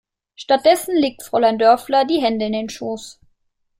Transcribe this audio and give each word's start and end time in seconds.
Stattdessen 0.33 0.95
legt 0.95 1.21
Fräulein 1.21 1.59
Dörfler 1.59 2.05
die 2.05 2.19
Hände 2.23 2.47
in 2.47 2.53
den 2.53 2.69
Schoß. 2.69 3.19